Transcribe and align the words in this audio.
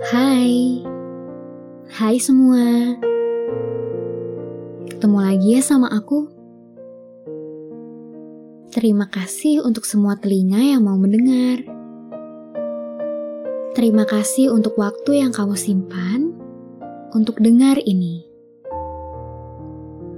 Hai, 0.00 0.80
hai 1.92 2.16
semua. 2.16 2.96
Ketemu 4.88 5.18
lagi 5.20 5.48
ya 5.52 5.60
sama 5.60 5.92
aku. 5.92 6.24
Terima 8.72 9.12
kasih 9.12 9.60
untuk 9.60 9.84
semua 9.84 10.16
telinga 10.16 10.56
yang 10.56 10.88
mau 10.88 10.96
mendengar. 10.96 11.68
Terima 13.76 14.08
kasih 14.08 14.48
untuk 14.48 14.80
waktu 14.80 15.20
yang 15.20 15.36
kamu 15.36 15.52
simpan 15.60 16.32
untuk 17.12 17.36
dengar 17.36 17.76
ini. 17.84 18.24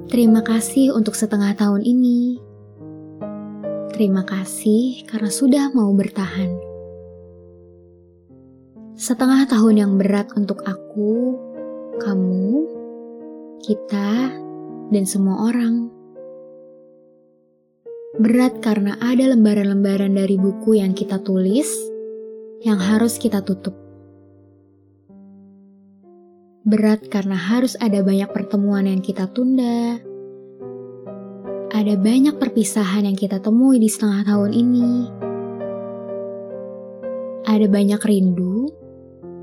Terima 0.07 0.47
kasih 0.47 0.95
untuk 0.95 1.19
setengah 1.19 1.59
tahun 1.59 1.83
ini. 1.83 2.39
Terima 3.91 4.23
kasih 4.23 5.11
karena 5.11 5.27
sudah 5.35 5.75
mau 5.75 5.91
bertahan 5.91 6.71
setengah 9.03 9.51
tahun 9.51 9.75
yang 9.83 9.93
berat 9.99 10.31
untuk 10.39 10.63
aku, 10.63 11.35
kamu, 11.99 12.71
kita, 13.59 14.31
dan 14.95 15.03
semua 15.03 15.51
orang. 15.51 15.91
Berat 18.15 18.63
karena 18.63 18.95
ada 19.03 19.35
lembaran-lembaran 19.35 20.15
dari 20.15 20.39
buku 20.39 20.79
yang 20.79 20.95
kita 20.95 21.19
tulis 21.19 21.67
yang 22.63 22.79
harus 22.79 23.19
kita 23.19 23.43
tutup. 23.43 23.75
Berat 26.63 27.11
karena 27.11 27.35
harus 27.35 27.75
ada 27.83 28.07
banyak 28.07 28.31
pertemuan 28.31 28.87
yang 28.87 29.03
kita 29.03 29.27
tunda. 29.35 29.99
Ada 31.75 31.99
banyak 31.99 32.39
perpisahan 32.39 33.11
yang 33.11 33.19
kita 33.19 33.43
temui 33.43 33.83
di 33.83 33.91
setengah 33.91 34.23
tahun 34.31 34.55
ini. 34.55 34.91
Ada 37.51 37.67
banyak 37.67 37.99
rindu 37.99 38.82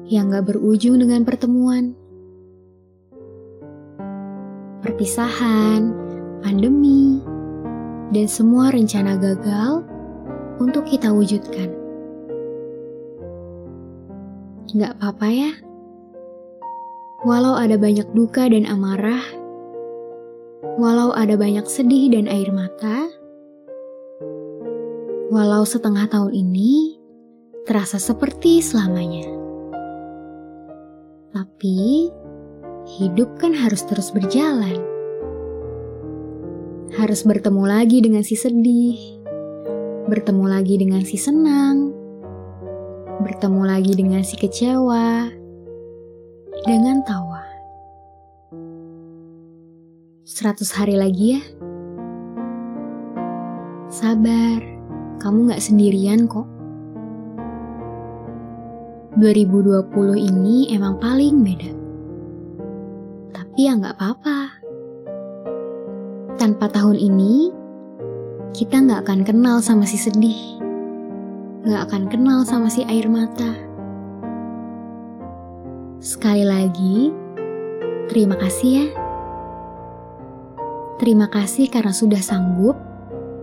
yang 0.10 0.34
gak 0.34 0.50
berujung 0.50 0.98
dengan 0.98 1.22
pertemuan. 1.22 1.94
Perpisahan, 4.82 5.94
pandemi, 6.42 7.22
dan 8.10 8.26
semua 8.26 8.74
rencana 8.74 9.22
gagal 9.22 9.86
untuk 10.58 10.90
kita 10.90 11.14
wujudkan. 11.14 11.70
Gak 14.74 14.98
apa-apa 14.98 15.28
ya. 15.30 15.52
Walau 17.28 17.54
ada 17.54 17.76
banyak 17.76 18.10
duka 18.16 18.48
dan 18.48 18.64
amarah, 18.66 19.22
walau 20.80 21.12
ada 21.12 21.36
banyak 21.36 21.68
sedih 21.68 22.16
dan 22.16 22.32
air 22.32 22.48
mata, 22.50 23.12
walau 25.28 25.68
setengah 25.68 26.08
tahun 26.08 26.32
ini 26.32 26.96
terasa 27.68 28.00
seperti 28.00 28.64
selamanya. 28.64 29.49
Tapi 31.40 32.12
hidup 33.00 33.40
kan 33.40 33.56
harus 33.56 33.88
terus 33.88 34.12
berjalan. 34.12 34.76
Harus 37.00 37.24
bertemu 37.24 37.64
lagi 37.64 38.04
dengan 38.04 38.28
si 38.28 38.36
sedih, 38.36 39.24
bertemu 40.12 40.46
lagi 40.52 40.76
dengan 40.76 41.00
si 41.08 41.16
senang, 41.16 41.96
bertemu 43.24 43.62
lagi 43.64 43.96
dengan 43.96 44.20
si 44.20 44.36
kecewa, 44.36 45.32
dengan 46.68 47.08
tawa. 47.08 47.48
Seratus 50.28 50.76
hari 50.76 51.00
lagi 51.00 51.40
ya. 51.40 51.44
Sabar, 53.88 54.60
kamu 55.24 55.56
gak 55.56 55.64
sendirian 55.64 56.28
kok. 56.28 56.59
2020 59.20 60.16
ini 60.16 60.72
emang 60.72 60.96
paling 60.96 61.44
beda. 61.44 61.72
Tapi 63.36 63.60
ya 63.68 63.76
nggak 63.76 64.00
apa-apa. 64.00 64.38
Tanpa 66.40 66.72
tahun 66.72 66.96
ini, 66.96 67.52
kita 68.56 68.80
nggak 68.80 69.04
akan 69.04 69.28
kenal 69.28 69.60
sama 69.60 69.84
si 69.84 70.00
sedih. 70.00 70.64
Nggak 71.68 71.92
akan 71.92 72.04
kenal 72.08 72.48
sama 72.48 72.72
si 72.72 72.88
air 72.88 73.12
mata. 73.12 73.60
Sekali 76.00 76.48
lagi, 76.48 77.12
terima 78.08 78.40
kasih 78.40 78.72
ya. 78.72 78.88
Terima 80.96 81.28
kasih 81.28 81.68
karena 81.68 81.92
sudah 81.92 82.24
sanggup 82.24 82.80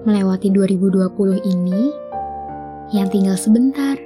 melewati 0.08 0.48
2020 0.48 1.36
ini 1.44 1.92
yang 2.96 3.12
tinggal 3.12 3.36
sebentar. 3.36 4.05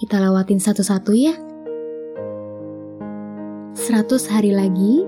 Kita 0.00 0.16
lewatin 0.16 0.56
satu-satu 0.56 1.12
ya. 1.12 1.36
100 3.76 4.32
hari 4.32 4.48
lagi. 4.48 5.04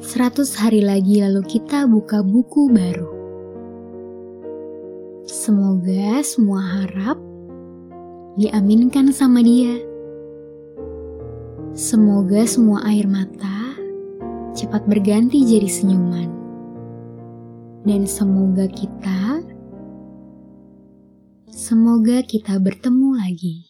100 0.00 0.56
hari 0.56 0.80
lagi 0.80 1.20
lalu 1.20 1.44
kita 1.44 1.84
buka 1.84 2.24
buku 2.24 2.72
baru. 2.72 3.12
Semoga 5.28 6.24
semua 6.24 6.64
harap 6.64 7.20
diaminkan 8.40 9.12
sama 9.12 9.44
dia. 9.44 9.76
Semoga 11.76 12.48
semua 12.48 12.88
air 12.88 13.04
mata 13.04 13.76
cepat 14.56 14.88
berganti 14.88 15.44
jadi 15.44 15.68
senyuman. 15.68 16.32
Dan 17.84 18.08
semoga 18.08 18.64
kita 18.64 19.29
Semoga 21.70 22.26
kita 22.26 22.58
bertemu 22.58 23.14
lagi. 23.14 23.69